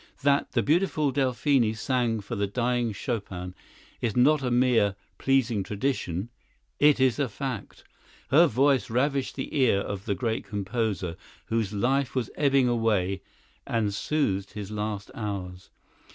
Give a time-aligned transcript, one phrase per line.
[0.23, 3.53] That the beautiful Delphine sang for the dying Chopin
[4.01, 6.29] is not a mere pleasing tradition;
[6.79, 7.83] it is a fact.
[8.31, 11.17] Her voice ravished the ear of the great composer,
[11.49, 13.21] whose life was ebbing away,
[13.67, 15.69] and soothed his last hours.